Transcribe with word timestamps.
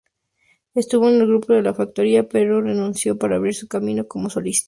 Estuvo 0.73 1.07
en 1.09 1.17
el 1.21 1.27
grupo 1.27 1.53
La 1.53 1.75
Factoría, 1.75 2.27
pero 2.27 2.59
renunció 2.59 3.19
para 3.19 3.35
abrir 3.35 3.53
su 3.53 3.67
camino 3.67 4.07
como 4.07 4.31
solista. 4.31 4.59